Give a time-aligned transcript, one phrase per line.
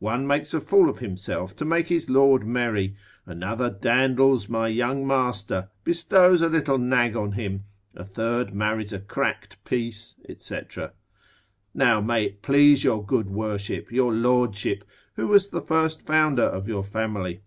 [0.00, 2.96] One makes a fool of himself to make his lord merry,
[3.26, 7.62] another dandles my young master, bestows a little nag on him,
[7.94, 10.58] a third marries a cracked piece, &c.
[11.74, 14.82] Now may it please your good worship, your lordship,
[15.14, 17.42] who was the first founder of your family?